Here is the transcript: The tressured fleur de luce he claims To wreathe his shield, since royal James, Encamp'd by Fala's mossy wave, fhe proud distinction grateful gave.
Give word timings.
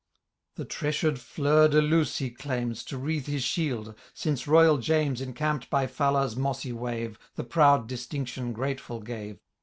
The 0.55 0.65
tressured 0.65 1.19
fleur 1.19 1.67
de 1.67 1.79
luce 1.79 2.17
he 2.17 2.31
claims 2.31 2.83
To 2.85 2.97
wreathe 2.97 3.27
his 3.27 3.43
shield, 3.43 3.93
since 4.15 4.47
royal 4.47 4.79
James, 4.79 5.21
Encamp'd 5.21 5.69
by 5.69 5.85
Fala's 5.85 6.35
mossy 6.35 6.71
wave, 6.73 7.19
fhe 7.37 7.47
proud 7.47 7.87
distinction 7.87 8.51
grateful 8.51 8.99
gave. 8.99 9.37